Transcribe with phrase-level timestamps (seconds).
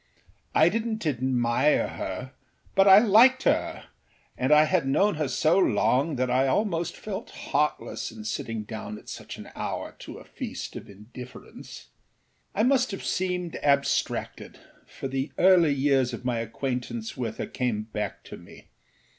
[0.55, 2.31] I didnât admire her,
[2.73, 3.83] but I liked her,
[4.35, 8.97] and I had known her so long that I almost felt heartless in sitting down
[8.97, 11.89] at such an hour to a feast of indifference.
[12.55, 17.83] I must have seemed abstracted, for the early years of my acquaintance with her came
[17.83, 18.69] back to me.